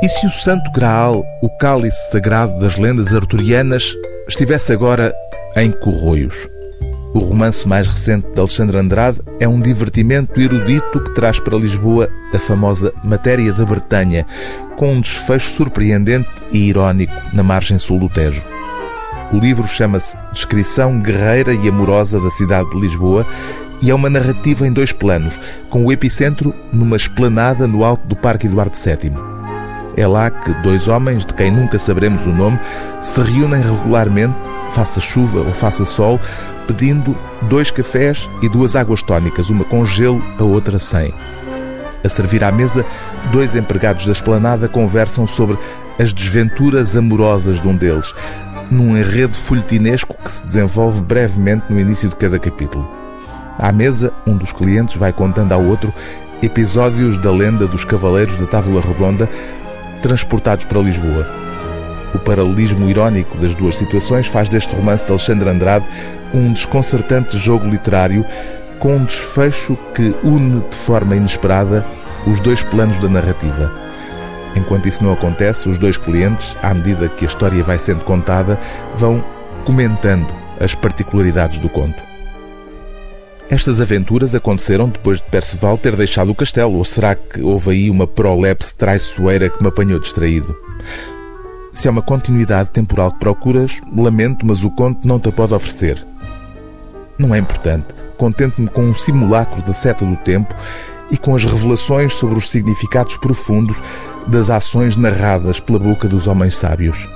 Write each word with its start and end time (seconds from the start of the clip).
E 0.00 0.08
se 0.08 0.24
o 0.24 0.30
Santo 0.30 0.70
Graal, 0.70 1.24
o 1.42 1.48
cálice 1.48 2.12
sagrado 2.12 2.56
das 2.60 2.78
lendas 2.78 3.12
arturianas, 3.12 3.96
estivesse 4.28 4.72
agora 4.72 5.12
em 5.56 5.72
Corroios? 5.72 6.48
O 7.12 7.18
romance 7.18 7.66
mais 7.66 7.88
recente 7.88 8.28
de 8.32 8.38
Alexandre 8.38 8.78
Andrade 8.78 9.18
é 9.40 9.48
um 9.48 9.60
divertimento 9.60 10.40
erudito 10.40 11.00
que 11.02 11.14
traz 11.14 11.40
para 11.40 11.58
Lisboa 11.58 12.08
a 12.32 12.38
famosa 12.38 12.92
Matéria 13.02 13.52
da 13.52 13.66
Bretanha, 13.66 14.24
com 14.76 14.92
um 14.92 15.00
desfecho 15.00 15.50
surpreendente 15.50 16.28
e 16.52 16.68
irónico 16.68 17.14
na 17.32 17.42
margem 17.42 17.76
sul 17.76 17.98
do 17.98 18.08
Tejo. 18.08 18.44
O 19.32 19.36
livro 19.36 19.66
chama-se 19.66 20.16
Descrição 20.32 21.00
Guerreira 21.00 21.52
e 21.52 21.68
Amorosa 21.68 22.20
da 22.20 22.30
Cidade 22.30 22.70
de 22.70 22.80
Lisboa 22.80 23.26
e 23.82 23.90
é 23.90 23.94
uma 23.94 24.08
narrativa 24.08 24.64
em 24.64 24.72
dois 24.72 24.92
planos, 24.92 25.34
com 25.68 25.84
o 25.84 25.90
epicentro 25.90 26.54
numa 26.72 26.96
esplanada 26.96 27.66
no 27.66 27.84
alto 27.84 28.06
do 28.06 28.14
Parque 28.14 28.46
Eduardo 28.46 28.76
VII. 28.76 29.37
É 29.98 30.06
lá 30.06 30.30
que 30.30 30.54
dois 30.62 30.86
homens, 30.86 31.26
de 31.26 31.34
quem 31.34 31.50
nunca 31.50 31.76
saberemos 31.76 32.24
o 32.24 32.28
nome, 32.28 32.56
se 33.00 33.20
reúnem 33.20 33.60
regularmente, 33.60 34.36
faça 34.70 35.00
chuva 35.00 35.40
ou 35.40 35.52
faça 35.52 35.84
sol, 35.84 36.20
pedindo 36.68 37.18
dois 37.48 37.72
cafés 37.72 38.30
e 38.40 38.48
duas 38.48 38.76
águas 38.76 39.02
tónicas, 39.02 39.50
uma 39.50 39.64
com 39.64 39.84
gelo, 39.84 40.22
a 40.38 40.44
outra 40.44 40.78
sem. 40.78 41.12
A 42.04 42.08
servir 42.08 42.44
à 42.44 42.52
mesa, 42.52 42.86
dois 43.32 43.56
empregados 43.56 44.06
da 44.06 44.12
esplanada 44.12 44.68
conversam 44.68 45.26
sobre 45.26 45.58
as 45.98 46.12
desventuras 46.12 46.94
amorosas 46.94 47.60
de 47.60 47.66
um 47.66 47.74
deles, 47.74 48.14
num 48.70 48.96
enredo 48.96 49.34
folhetinesco 49.34 50.16
que 50.22 50.30
se 50.30 50.44
desenvolve 50.44 51.02
brevemente 51.02 51.64
no 51.68 51.80
início 51.80 52.08
de 52.08 52.14
cada 52.14 52.38
capítulo. 52.38 52.88
À 53.58 53.72
mesa, 53.72 54.12
um 54.24 54.36
dos 54.36 54.52
clientes 54.52 54.94
vai 54.94 55.12
contando 55.12 55.50
ao 55.50 55.64
outro 55.64 55.92
episódios 56.40 57.18
da 57.18 57.32
lenda 57.32 57.66
dos 57.66 57.84
Cavaleiros 57.84 58.36
da 58.36 58.46
Távola 58.46 58.80
Redonda 58.80 59.28
transportados 60.00 60.64
para 60.64 60.80
Lisboa. 60.80 61.26
O 62.14 62.18
paralelismo 62.18 62.88
irónico 62.88 63.36
das 63.38 63.54
duas 63.54 63.76
situações 63.76 64.26
faz 64.26 64.48
deste 64.48 64.74
romance 64.74 65.04
de 65.04 65.10
Alexandre 65.10 65.48
Andrade 65.48 65.86
um 66.32 66.52
desconcertante 66.52 67.36
jogo 67.38 67.68
literário 67.68 68.24
com 68.78 68.96
um 68.96 69.04
desfecho 69.04 69.76
que 69.94 70.14
une 70.22 70.60
de 70.60 70.76
forma 70.76 71.16
inesperada 71.16 71.84
os 72.26 72.40
dois 72.40 72.62
planos 72.62 72.98
da 72.98 73.08
narrativa. 73.08 73.70
Enquanto 74.56 74.88
isso 74.88 75.04
não 75.04 75.12
acontece, 75.12 75.68
os 75.68 75.78
dois 75.78 75.96
clientes, 75.96 76.56
à 76.62 76.72
medida 76.74 77.08
que 77.08 77.24
a 77.24 77.28
história 77.28 77.62
vai 77.62 77.78
sendo 77.78 78.04
contada, 78.04 78.58
vão 78.96 79.22
comentando 79.64 80.26
as 80.60 80.74
particularidades 80.74 81.60
do 81.60 81.68
conto. 81.68 82.07
Estas 83.50 83.80
aventuras 83.80 84.34
aconteceram 84.34 84.90
depois 84.90 85.20
de 85.20 85.24
Perceval 85.30 85.78
ter 85.78 85.96
deixado 85.96 86.30
o 86.30 86.34
castelo, 86.34 86.74
ou 86.74 86.84
será 86.84 87.14
que 87.14 87.40
houve 87.40 87.70
aí 87.70 87.90
uma 87.90 88.06
prolepse 88.06 88.74
traiçoeira 88.74 89.48
que 89.48 89.62
me 89.62 89.68
apanhou 89.68 89.98
distraído? 89.98 90.54
Se 91.72 91.88
há 91.88 91.90
uma 91.90 92.02
continuidade 92.02 92.70
temporal 92.70 93.10
que 93.10 93.20
procuras, 93.20 93.80
lamento, 93.96 94.44
mas 94.44 94.62
o 94.64 94.70
conto 94.70 95.08
não 95.08 95.18
te 95.18 95.32
pode 95.32 95.54
oferecer. 95.54 96.04
Não 97.18 97.34
é 97.34 97.38
importante. 97.38 97.86
Contente-me 98.18 98.68
com 98.68 98.82
um 98.82 98.92
simulacro 98.92 99.62
da 99.62 99.72
seta 99.72 100.04
do 100.04 100.16
tempo 100.16 100.54
e 101.10 101.16
com 101.16 101.34
as 101.34 101.44
revelações 101.44 102.12
sobre 102.12 102.36
os 102.36 102.50
significados 102.50 103.16
profundos 103.16 103.78
das 104.26 104.50
ações 104.50 104.94
narradas 104.94 105.58
pela 105.58 105.78
boca 105.78 106.06
dos 106.06 106.26
homens 106.26 106.54
sábios. 106.54 107.08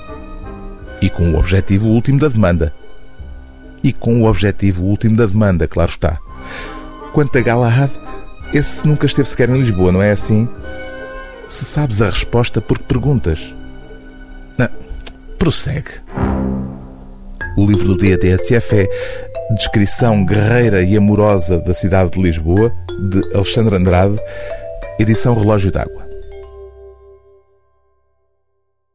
E 1.02 1.11
com 1.11 1.33
o 1.33 1.39
objetivo 1.39 1.89
último 1.89 2.19
da 2.19 2.28
demanda, 2.28 2.72
e 3.83 3.92
com 3.92 4.22
o 4.22 4.27
objetivo 4.27 4.84
último 4.84 5.17
da 5.17 5.27
demanda, 5.27 5.67
claro 5.67 5.91
está. 5.91 6.21
Quanto 7.12 7.36
a 7.36 7.42
Galahad, 7.42 7.91
esse 8.55 8.86
nunca 8.86 9.06
esteve 9.06 9.28
sequer 9.28 9.50
em 9.50 9.58
Lisboa, 9.58 9.92
não 9.92 10.02
é 10.02 10.12
assim? 10.12 10.48
Se 11.46 11.64
sabes 11.64 12.00
a 12.00 12.08
resposta, 12.08 12.60
porque 12.60 12.84
perguntas? 12.84 13.55
Não, 14.56 14.68
prossegue. 15.38 15.90
O 17.56 17.66
livro 17.66 17.88
do 17.88 17.98
dia 17.98 18.16
TSF 18.16 18.80
é 18.80 18.89
Descrição 19.55 20.24
Guerreira 20.24 20.83
e 20.83 20.96
Amorosa 20.96 21.58
da 21.58 21.74
Cidade 21.74 22.12
de 22.12 22.23
Lisboa, 22.23 22.73
de 23.11 23.36
Alexandre 23.36 23.77
Andrade, 23.77 24.18
edição 24.98 25.34
Relógio 25.34 25.70
d'Água. 25.70 26.11